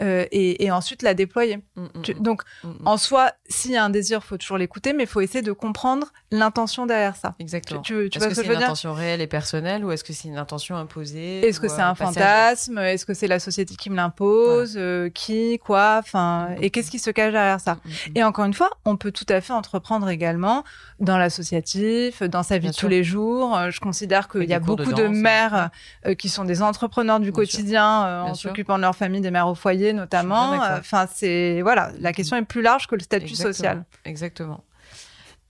[0.00, 1.58] euh, et, et ensuite la déployer.
[1.76, 2.42] Mm, mm, Tu- mm, donc
[2.84, 5.52] en soi s'il y a un désir faut toujours l'écouter mais il faut essayer de
[5.52, 7.34] comprendre l'intention derrière ça.
[7.38, 7.82] Exactement.
[7.82, 10.12] tu, tu Est-ce que ce que c'est une intention réelle et personnelle ou est-ce que
[10.12, 12.78] c'est une intention imposée Est-ce que c'est un fantasme?
[12.78, 14.74] Est-ce que c'est la société qui me l'impose?
[14.76, 15.96] Euh, Qui Quoi?
[16.00, 17.78] Enfin, et qu'est-ce qui se cache derrière ça?
[18.14, 20.64] Et encore une fois, on peut tout à fait entreprendre également
[20.98, 22.88] dans l'associatif, dans sa vie Bien de sûr.
[22.88, 23.58] tous les jours.
[23.70, 25.16] Je considère qu'il y a de beaucoup de, danse,
[25.62, 25.70] mères
[26.06, 29.30] euh, qui sont des entrepreneurs du Bien quotidien, euh, en s'occupant de leur famille, des
[29.30, 30.62] mères au foyer notamment.
[30.62, 33.52] Euh, Enfin, c'est voilà, la question est plus large que le statut Exactement.
[33.52, 33.84] social.
[34.04, 34.64] Exactement.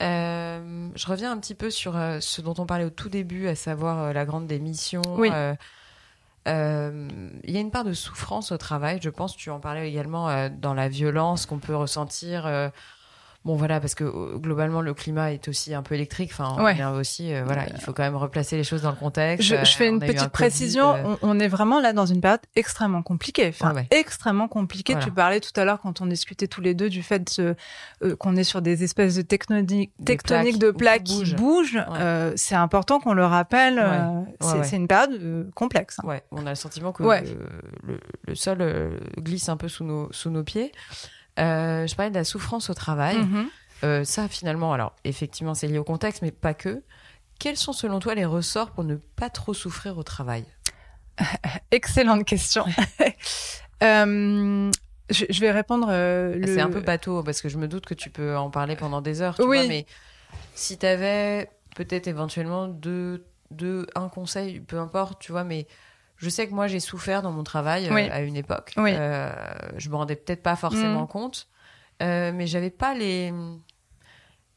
[0.02, 3.48] Euh, je reviens un petit peu sur euh, ce dont on parlait au tout début,
[3.48, 5.02] à savoir euh, la grande démission.
[5.08, 5.30] Oui.
[5.32, 5.54] Euh,
[6.48, 7.08] euh,
[7.44, 9.36] Il y a une part de souffrance au travail, je pense.
[9.36, 12.70] Tu en parlais également euh, dans la violence qu'on peut ressentir.
[13.44, 16.30] Euh, bon, voilà, parce que euh, globalement, le climat est aussi un peu électrique.
[16.32, 16.76] Enfin, Ouais.
[16.78, 19.46] on est aussi, euh, voilà, il faut quand même replacer les choses dans le contexte.
[19.48, 20.94] Je, Euh, je fais on une un petite Covid, précision.
[20.94, 23.48] euh, On, on est vraiment là dans une période extrêmement compliquée.
[23.48, 23.98] Enfin, Ouais, ouais.
[23.98, 24.92] extrêmement compliquée.
[24.94, 25.06] Voilà.
[25.06, 28.36] Tu parlais tout à l'heure quand on discutait tous les deux du fait euh, qu'on
[28.36, 31.36] est sur des espèces de tectoniques, de plaques qui bouge.
[31.36, 31.84] bougent.
[31.94, 33.78] Euh, c'est important qu'on le rappelle.
[33.78, 34.20] euh,
[34.64, 35.98] c'est une période euh, complexe.
[36.02, 36.06] hein.
[36.08, 37.08] Ouais, on a le sentiment que le,
[37.86, 40.72] le- le sol euh, glisse un peu sous nos, sous nos pieds.
[41.38, 43.18] Euh, je parlais de la souffrance au travail.
[43.18, 43.48] Mhm.
[43.84, 46.82] Euh, ça, finalement, alors effectivement, c'est lié au contexte, mais pas que.
[47.38, 50.44] Quels sont selon toi les ressorts pour ne pas trop souffrir au travail?
[51.70, 52.64] Excellente question.
[53.82, 54.70] Euh,
[55.08, 55.88] je, je vais répondre.
[55.90, 56.46] euh, le...
[56.46, 59.00] C'est un peu bateau parce que je me doute que tu peux en parler pendant
[59.00, 59.36] des heures.
[59.36, 59.56] Tu Oui.
[59.56, 59.86] vois, mais
[60.54, 65.66] si tu avais peut-être éventuellement deux, deux, un conseil, peu importe, tu vois, mais
[66.20, 68.74] je sais que moi j'ai souffert dans mon travail euh, à une époque.
[68.76, 68.92] Oui.
[68.94, 69.32] Euh,
[69.78, 71.08] je me rendais peut-être pas forcément Mhm.
[71.08, 71.48] compte,
[72.02, 73.32] euh, mais j'avais pas les.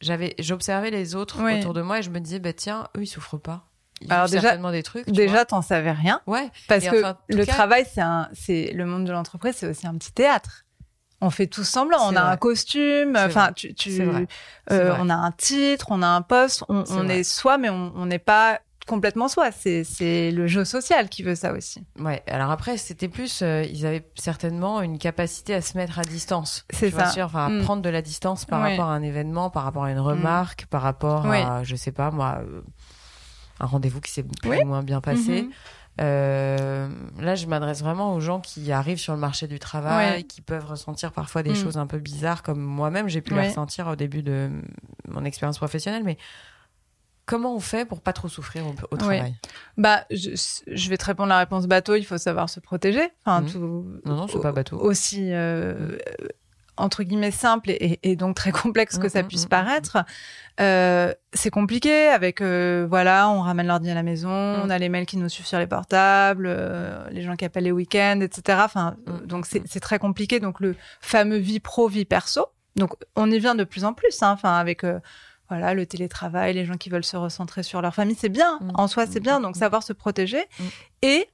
[0.01, 1.59] J'avais, j'observais les autres Oui.
[1.59, 3.63] autour de moi et je me disais, bah tiens, eux ils souffrent pas.
[4.01, 5.05] Ils Alors déjà- certainement des trucs.
[5.05, 6.19] tu Déjà, t'en savais rien.
[6.27, 6.49] ouais.
[6.67, 9.67] Parce Et que enfin, le cas- travail, c'est un, c'est le monde de l'entreprise, c'est
[9.67, 10.65] aussi un petit théâtre.
[11.21, 11.99] On fait tout semblant.
[12.01, 12.31] On a vrai.
[12.33, 13.15] un costume.
[13.17, 14.27] Enfin, tu, tu- vrai.
[14.71, 14.97] euh, vrai.
[15.01, 16.65] on a un titre, on a un poste.
[16.67, 19.51] On, est soi, mais on n'est pas complètement soi.
[19.51, 21.83] C'est, c'est le jeu social qui veut ça aussi.
[21.99, 26.03] Ouais, alors après, c'était plus, euh, ils avaient certainement une capacité à se mettre à
[26.03, 26.65] distance.
[26.69, 27.07] C'est ça.
[27.07, 27.61] sûr, enfin, à Mm.
[27.63, 28.71] prendre de la distance par Oui.
[28.71, 31.37] rapport à un événement, par rapport à une remarque, par rapport Oui.
[31.37, 32.61] à, je sais pas moi, euh,
[33.59, 34.57] un rendez-vous qui s'est plus Oui.
[34.63, 35.43] ou moins bien passé.
[35.43, 35.51] Mhm.
[36.01, 40.23] Euh, là, je m'adresse vraiment aux gens qui arrivent sur le marché du travail, Ouais.
[40.23, 41.55] qui peuvent ressentir parfois des Mm.
[41.55, 43.43] choses un peu bizarres, comme moi-même, j'ai pu Ouais.
[43.43, 44.49] les ressentir au début de
[45.07, 46.03] mon expérience professionnelle.
[46.03, 46.17] Mais
[47.25, 48.97] comment on fait pour pas trop souffrir au, au Oui.
[48.97, 49.35] travail
[49.77, 50.29] Bah, je,
[50.67, 51.95] je vais te répondre la réponse bateau.
[51.95, 53.07] Il faut savoir se protéger.
[53.25, 53.49] Enfin, Mhm.
[53.51, 53.85] tout.
[54.05, 54.77] Non, non, c'est pas bateau.
[54.77, 55.29] Aussi.
[55.31, 55.97] euh,
[56.75, 59.97] entre guillemets simple et, et donc très complexe que ça mm, puisse mm, paraître,
[60.59, 64.89] euh, c'est compliqué avec euh, voilà, on ramène l'ordi à la maison, on a les
[64.89, 66.47] mails qui nous suivent sur les portables,
[67.11, 68.57] les gens qui appellent les week-ends, etc.
[68.65, 70.39] Enfin, donc c'est très compliqué.
[70.39, 72.47] Donc le fameux vie pro vie perso.
[72.75, 74.23] Donc on y vient de plus en plus.
[74.23, 74.83] hein, Enfin avec
[75.49, 78.71] voilà le télétravail, les gens qui veulent se recentrer sur leur famille, c'est bien Mm,
[78.75, 79.39] en soi, c'est bien.
[79.39, 79.59] Donc mm.
[79.59, 80.63] savoir se protéger Mm.
[81.03, 81.29] et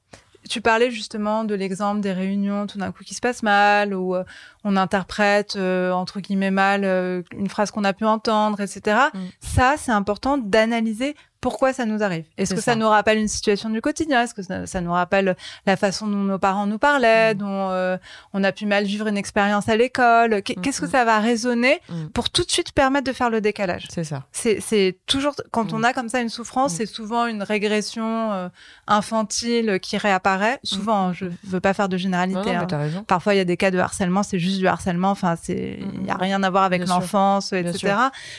[0.48, 4.16] tu parlais justement de l'exemple des réunions tout d'un coup qui se passent mal ou
[4.16, 4.24] euh,
[4.64, 8.98] on interprète euh, entre guillemets mal euh, une phrase qu'on a pu entendre, etc.
[9.14, 9.20] Mm.
[9.42, 12.26] Ça, c'est important d'analyser pourquoi ça nous arrive.
[12.38, 12.74] Est-ce que ça.
[12.74, 12.76] ça.
[12.76, 14.24] nous rappelle une situation du quotidien?
[14.24, 17.38] Est-ce que ça, ça nous rappelle la façon dont nos parents nous parlaient, Mm.
[17.38, 17.98] dont euh,
[18.34, 20.36] on a pu mal vivre une expérience à l'école?
[20.38, 20.92] Mm, Qu'est-ce que mm.
[20.92, 21.80] ça va résonner
[22.14, 23.88] pour tout de suite permettre de faire le décalage?
[23.90, 24.26] C'est ça.
[24.32, 28.50] c'est toujours quand on a comme ça une souffrance, c'est souvent une régression euh,
[28.88, 30.60] infantile qui réapparaît.
[30.64, 32.00] Souvent, je veux pas faire de.
[32.00, 32.54] Non, généralité.
[32.54, 33.04] non, hein.
[33.08, 35.12] Parfois, il y a des cas de harcèlement, c'est juste du harcèlement.
[35.12, 37.96] Enfin, c'est il y a rien à voir avec l'enfance, etc.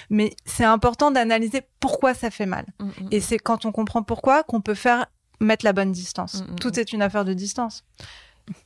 [0.09, 2.65] Mais c'est important d'analyser pourquoi ça fait mal.
[3.01, 3.09] Mm, mm.
[3.13, 5.07] Et c'est quand on comprend pourquoi qu'on peut faire
[5.41, 6.43] mettre la bonne distance.
[6.43, 6.79] Mm, mm, Tout mm.
[6.79, 7.85] est une affaire de distance.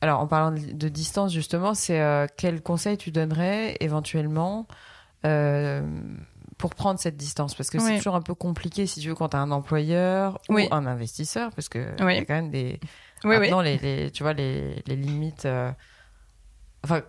[0.00, 4.66] Alors, en parlant de, distance, justement, c'est euh, quel conseil tu donnerais éventuellement
[5.26, 5.82] euh,
[6.56, 7.54] pour prendre cette distance?
[7.54, 10.38] Parce que c'est toujours un peu compliqué, si tu veux, quand tu as un employeur
[10.48, 10.68] Oui.
[10.70, 12.14] ou un investisseur, parce que il Oui.
[12.14, 12.80] y a quand même des.
[13.24, 13.38] Oui, oui.
[13.40, 15.44] Maintenant, les, les- tu vois, les, les limites.
[15.44, 15.70] euh,
[16.82, 17.02] Enfin,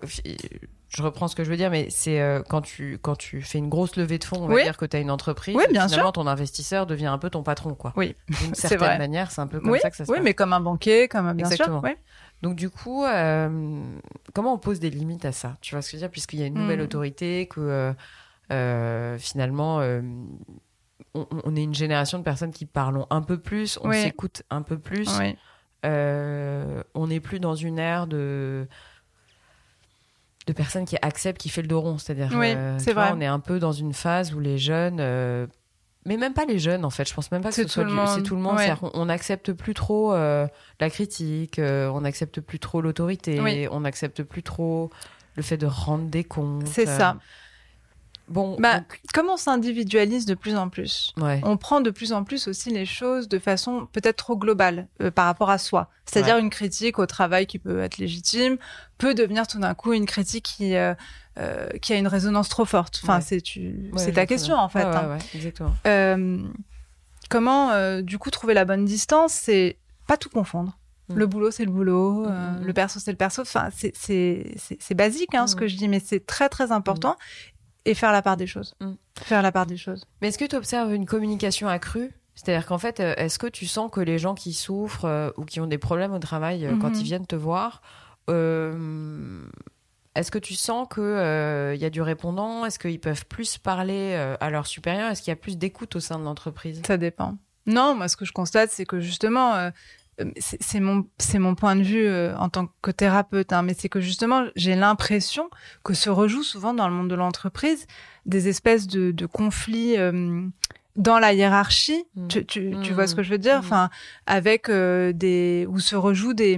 [0.95, 3.57] je reprends ce que je veux dire, mais c'est euh, quand, tu, quand tu fais
[3.57, 4.63] une grosse levée de fonds, on va Oui.
[4.63, 5.55] dire que tu as une entreprise.
[5.55, 7.93] Oui, bien finalement, ton investisseur devient un peu ton patron, quoi.
[7.95, 8.15] Oui.
[8.39, 8.97] D'une certaine vrai.
[8.97, 10.23] manière, c'est un peu comme Oui, ça que ça se oui, passe.
[10.23, 11.81] mais comme un banquier, comme un bien Exactement.
[11.81, 11.89] sûr.
[11.89, 11.95] Oui.
[12.41, 13.81] Donc du coup, euh,
[14.33, 16.39] comment on pose des limites à ça Tu vois ce que je veux dire Puisqu'il
[16.39, 16.83] y a une nouvelle Mm.
[16.83, 17.93] autorité, que euh,
[18.51, 20.01] euh, finalement, euh,
[21.13, 24.01] on, on est une génération de personnes qui parlons un peu plus, on Oui.
[24.01, 25.35] s'écoute un peu plus, Oui.
[25.85, 28.67] euh, on n'est plus dans une ère de
[30.47, 33.25] de personnes qui acceptent qui fait le dos rond, c'est-à-dire Oui, euh, c'est on est
[33.25, 35.47] un peu dans une phase où les jeunes euh,
[36.05, 37.83] mais même pas les jeunes en fait, je pense même pas que C'est ce soit
[37.83, 38.73] du- c'est tout le monde, ouais.
[38.93, 40.47] on n'accepte plus trop euh,
[40.79, 43.67] la critique, on n'accepte plus trop l'autorité, Oui.
[43.71, 44.91] on n'accepte plus trop
[45.35, 46.67] le fait de rendre des comptes.
[46.67, 47.17] C'est ça.
[48.27, 51.39] Bon, Bah, donc, comme on s'individualise de plus en plus, ouais.
[51.43, 55.11] on prend de plus en plus aussi les choses de façon peut-être trop globale euh,
[55.11, 55.89] par rapport à soi.
[56.05, 58.57] C'est-à-dire une critique au travail qui peut être légitime
[58.97, 60.93] peut devenir tout d'un coup une critique qui euh,
[61.37, 62.99] euh, qui a une résonance trop forte.
[63.03, 63.21] Enfin, Ouais.
[63.21, 64.83] c'est tu, Ouais, c'est ta question en fait.
[64.83, 65.17] Hein.
[65.35, 65.73] exactement.
[67.29, 70.77] Comment du coup trouver la bonne distance C'est pas tout confondre.
[71.09, 71.15] Mm.
[71.17, 72.25] Le boulot, c'est le boulot.
[72.25, 73.41] euh, Mm, mm, Le perso, c'est le perso.
[73.41, 77.15] Enfin, c'est basique hein, ce que je dis, mais c'est très très important.
[77.85, 78.73] Et faire la part des choses.
[78.81, 78.93] Mm.
[79.21, 80.05] Faire la part des choses.
[80.21, 82.11] Mais est-ce que tu observes une communication accrue?
[82.33, 85.45] C'est-à-dire qu'en fait, euh, est-ce que tu sens que les gens qui souffrent euh, ou
[85.45, 86.95] qui ont des problèmes au travail, euh, quand Mhm.
[86.95, 87.81] ils viennent te voir,
[88.29, 89.45] euh,
[90.15, 92.65] est-ce que tu sens qu'il y a du répondant?
[92.65, 95.11] Est-ce qu'ils peuvent plus parler à leurs supérieurs?
[95.11, 96.81] Est-ce qu'il y a plus d'écoute au sein de l'entreprise?
[96.87, 97.37] Ça dépend.
[97.65, 99.71] Non, moi, ce que je constate, c'est que justement,
[100.37, 103.73] c'est c'est mon, c'est mon point de vue euh, en tant que thérapeute, hein, mais
[103.77, 105.49] c'est que justement, j'ai l'impression
[105.83, 107.85] que se rejoue souvent dans le monde de l'entreprise
[108.25, 110.41] des espèces de, de conflits euh,
[110.95, 112.05] dans la hiérarchie.
[112.15, 112.27] Mm.
[112.27, 112.95] Tu, tu, tu Mm.
[112.95, 113.57] vois ce que je veux dire?
[113.57, 113.59] Mm.
[113.59, 113.89] Enfin,
[114.25, 116.57] avec euh, des où se rejouent des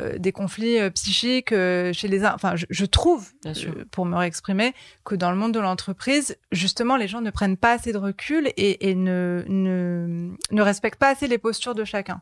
[0.00, 2.32] euh, des conflits euh, psychiques euh, chez les uns.
[2.34, 3.52] Enfin, je, je trouve, euh,
[3.90, 4.74] pour me réexprimer,
[5.04, 8.48] que dans le monde de l'entreprise, justement, les gens ne prennent pas assez de recul
[8.56, 12.20] et, et ne, ne, ne respectent pas assez les postures de chacun.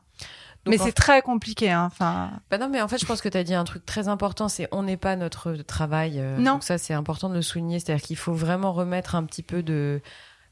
[0.67, 1.71] Donc, mais c'est très compliqué.
[1.71, 1.89] Hein.
[1.91, 4.09] Enfin, Bah non, mais en fait, je pense que tu as dit un truc très
[4.09, 6.19] important, c'est on n'est pas notre travail.
[6.21, 6.55] euh, Non.
[6.55, 7.79] Donc ça, c'est important de le souligner.
[7.81, 10.03] C'est-à-dire qu'il faut vraiment remettre un petit peu de,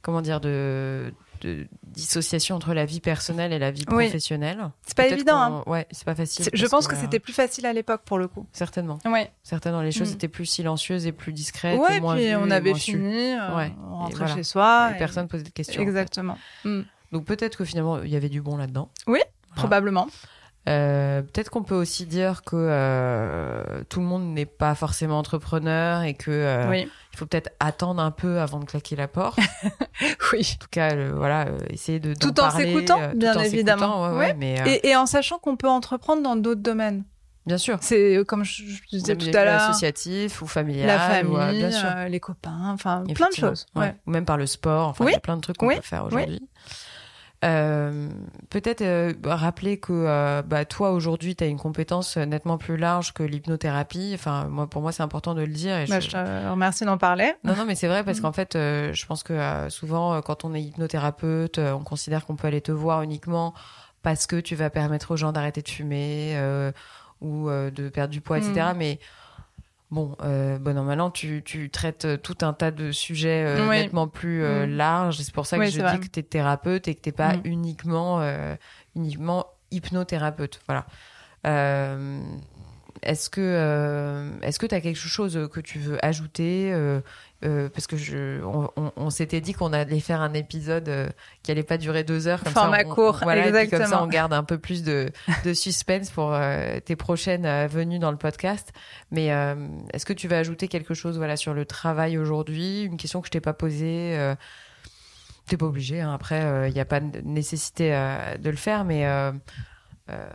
[0.02, 4.04] comment dire, de, de dissociation entre la vie personnelle et la vie Oui.
[4.06, 4.70] professionnelle.
[4.87, 5.37] c'est pas évident.
[5.38, 5.62] hein.
[5.66, 6.48] Ouais, c'est pas facile.
[6.52, 8.46] Je pense que, euh, c'était plus facile à l'époque pour le coup.
[8.52, 8.98] Certainement.
[9.04, 9.30] Ouais.
[9.42, 10.14] Certainement, les choses Mm.
[10.14, 11.78] étaient plus silencieuses et plus discrètes.
[11.78, 13.72] Ouais, et moins puis vues on avait fini, euh, Ouais.
[13.90, 14.34] on rentrait voilà.
[14.37, 14.88] chez soi.
[14.92, 15.80] Et et- personne posait de questions.
[15.80, 15.88] en fait.
[15.90, 16.38] Exactement.
[16.64, 16.82] Mm.
[17.12, 18.90] Donc peut-être que finalement, il y avait du bon là-dedans.
[19.06, 19.54] Oui, Voilà.
[19.56, 20.08] Probablement.
[20.68, 26.02] Euh, peut-être qu'on peut aussi dire que euh, tout le monde n'est pas forcément entrepreneur
[26.02, 26.88] et que euh, Oui.
[27.12, 29.38] il faut peut-être attendre un peu avant de claquer la porte.
[30.33, 30.57] Oui.
[30.57, 33.81] En tout cas, voilà, essayer de Tout en s'écoutant, bien en évidemment.
[33.81, 34.26] s'écoutant, ouais, Ouais.
[34.26, 34.54] ouais, mais
[34.85, 37.04] Et, et en sachant qu'on peut entreprendre dans d'autres domaines.
[37.46, 39.62] bien sûr, C'est comme je, je disais tout à l'heure.
[39.62, 41.88] associatif ou familial, La famille, ou, bien sûr.
[42.09, 43.66] les copains, enfin plein de choses.
[43.74, 44.88] Ou même par le sport.
[44.88, 45.12] Enfin, Oui.
[45.12, 45.76] il y a plein de trucs qu'on Oui.
[45.76, 46.40] peut faire Oui.
[47.44, 48.09] Euh,
[48.51, 53.12] Peut-être euh, rappeler que euh, bah, toi aujourd'hui tu as une compétence nettement plus large
[53.12, 54.12] que l'hypnothérapie.
[54.14, 55.77] Enfin moi pour moi c'est important de le dire.
[55.79, 57.33] Et Bah, je- je te remercie d'en parler.
[57.44, 58.22] Non non mais c'est vrai parce Mm.
[58.22, 62.61] qu'en fait je pense que souvent quand on est hypnothérapeute on considère qu'on peut aller
[62.62, 63.55] te voir uniquement
[64.03, 66.37] parce que tu vas permettre aux gens d'arrêter de fumer
[67.20, 68.70] ou de perdre du poids etc.
[68.74, 68.79] Mm.
[68.79, 68.98] Mais
[69.90, 73.77] Bon, euh, bon, normalement, tu, tu traites euh, tout un tas de sujets euh, Oui.
[73.83, 74.77] nettement plus euh, Mm.
[74.77, 75.18] larges.
[75.22, 75.98] C'est pour ça que Oui, je dis vrai.
[75.98, 77.40] que tu es thérapeute et que tu pas Mm.
[77.44, 78.20] uniquement,
[78.94, 80.61] uniquement hypnothérapeute.
[80.66, 80.85] Voilà.
[83.04, 87.00] Euh, est-ce que euh, est-ce que tu as quelque chose que tu veux ajouter euh,
[87.44, 91.08] euh, parce que je on, on- on s'était dit qu'on allait faire un épisode euh,
[91.42, 93.87] qui allait pas durer deux heures comme Format ça on- court, voilà et puis comme
[93.87, 95.11] ça on garde un peu plus de,
[95.44, 98.72] de suspense pour euh, tes prochaines euh, venues dans le podcast
[99.12, 99.54] mais euh,
[99.92, 102.82] est-ce que tu vas ajouter quelque chose voilà sur le travail aujourd'hui?
[102.82, 104.34] Une question que je t'ai pas posée euh,
[105.46, 106.02] T'es pas obligé.
[106.02, 106.12] hein.
[106.12, 109.32] Après, il n'y a pas de nécessité euh, de le faire, mais euh,
[110.11, 110.28] euh,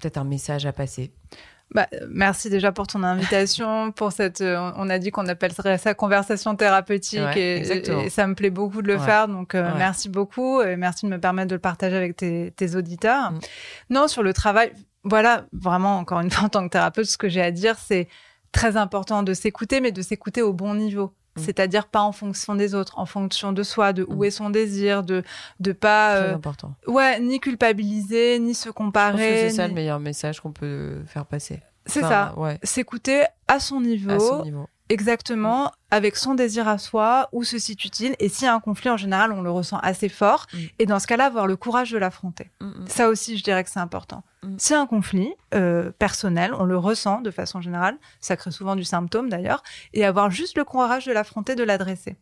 [0.00, 1.12] peut-être un message à passer.
[1.74, 4.40] Bah, merci déjà pour ton invitation, pour cette.
[4.40, 7.62] euh, on a dit qu'on appellerait ça conversation thérapeutique Ouais,
[8.04, 9.04] et, ça me plaît beaucoup de le Ouais.
[9.04, 9.26] faire.
[9.26, 9.78] Donc euh, Ouais.
[9.78, 13.32] merci beaucoup et merci de me permettre de le partager avec tes, tes auditeurs.
[13.32, 13.38] Mm.
[13.90, 17.28] Non, sur le travail, voilà, vraiment encore une fois en tant que thérapeute, ce que
[17.28, 18.06] j'ai à dire, c'est
[18.52, 21.12] très important de s'écouter, mais de s'écouter au bon niveau.
[21.36, 21.40] Mm.
[21.42, 24.24] C'est-à-dire pas en fonction des autres, en fonction de soi, de où Mm.
[24.24, 25.22] est son désir, de
[25.60, 26.74] de pas Très euh, important.
[26.86, 29.48] ouais ni culpabiliser, ni se comparer.
[29.48, 31.60] c'est ça le meilleur message qu'on peut faire passer.
[31.86, 32.38] C'est Enfin, ça.
[32.38, 32.58] Ouais.
[32.64, 34.66] S'écouter à son niveau, À son niveau.
[34.88, 38.90] Exactement avec son désir à soi, où se situe-t-il, et s'il y a un conflit,
[38.90, 40.58] en général, on le ressent assez fort, Mm.
[40.80, 42.50] et dans ce cas-là, avoir le courage de l'affronter.
[42.60, 42.86] Mm, mm.
[42.88, 44.24] Ça aussi, je dirais que c'est important.
[44.42, 44.54] Mm.
[44.58, 48.84] C'est un conflit euh, personnel, on le ressent de façon générale, ça crée souvent du
[48.84, 49.62] symptôme d'ailleurs,
[49.94, 52.16] et avoir juste le courage de l'affronter, de l'adresser.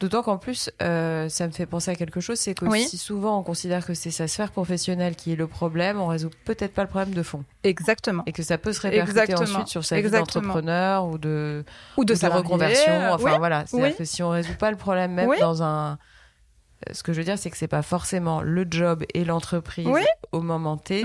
[0.00, 2.82] D'autant qu'en plus, euh, ça me fait penser à quelque chose, c'est que Oui.
[2.86, 6.30] si souvent on considère que c'est sa sphère professionnelle qui est le problème, on résout
[6.44, 7.44] peut-être pas le problème de fond.
[7.62, 8.24] Exactement.
[8.26, 9.48] Et que ça peut se répercuter Exactement.
[9.60, 11.64] ensuite sur sa vie d'entrepreneur ou de,
[11.96, 13.12] Ou de, ou de reconversion.
[13.12, 13.38] Enfin oui.
[13.38, 13.96] voilà, c'est-à-dire oui.
[13.96, 15.92] que si on résout pas le problème même dans un...
[15.92, 19.88] euh, Ce que je veux dire, c'est que c'est pas forcément le job et l'entreprise
[20.32, 21.04] au moment T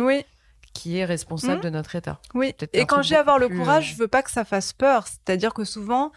[0.73, 1.63] qui est responsable Mm.
[1.63, 2.19] de notre état.
[2.34, 2.54] oui.
[2.73, 5.06] Et quand j'ai avoir le courage, euh, je veux pas que ça fasse peur.
[5.08, 6.12] C'est-à-dire que souvent,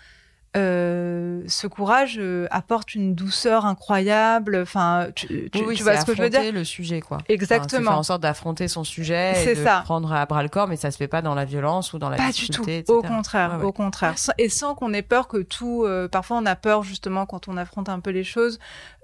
[0.57, 4.59] euh, ce courage euh, apporte une douceur incroyable.
[4.63, 7.17] Enfin, tu, tu- Oui, tu vois ce que je veux dire le sujet, quoi.
[7.19, 7.91] Enfin, Exactement.
[7.91, 9.81] faire en sorte d'affronter son sujet et C'est de ça.
[9.85, 12.11] prendre à bras le corps, mais ça se fait pas dans la violence ou dans
[12.11, 12.63] la Pas du tout.
[12.69, 12.85] etc.
[12.89, 13.65] Au contraire, Ouais, ouais.
[13.65, 14.15] au contraire.
[14.39, 15.85] Et sans qu'on ait peur que tout.
[15.85, 18.59] euh, parfois, on a peur justement quand on affronte un peu les choses,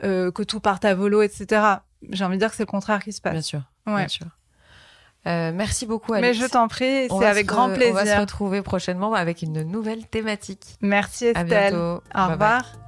[0.04, 1.62] euh, que tout parte à volo, etc.
[2.10, 3.46] J'ai envie de dire que c'est le contraire qui se Bien passe.
[3.46, 3.96] sûr, Ouais.
[3.96, 4.26] bien sûr.
[5.28, 6.40] Euh, merci beaucoup, Mais Alice.
[6.40, 8.20] je t'en prie, c'est avec grand On va se plaisir.
[8.20, 10.64] retrouver prochainement avec une nouvelle thématique.
[10.80, 11.72] Merci À Estelle.
[11.74, 12.02] bientôt.
[12.14, 12.87] Au Bye bye.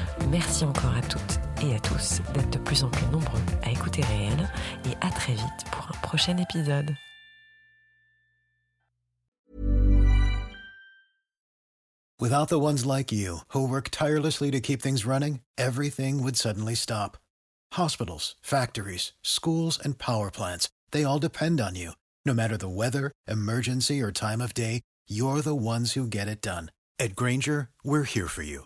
[0.29, 4.01] Merci encore à toutes et à tous d'être de plus en plus nombreux à écouter
[4.03, 4.49] Réel
[4.85, 6.95] et à très vite pour un prochain épisode.
[12.19, 16.75] Without the ones like you, who work tirelessly to keep things running, everything would suddenly
[16.75, 17.17] stop.
[17.73, 21.93] Hospitals, factories, schools, and power plants, they all depend on you.
[22.23, 26.41] No matter the weather, emergency, or time of day, you're the ones who get it
[26.41, 26.69] done.
[26.99, 28.65] At Granger, we're here for you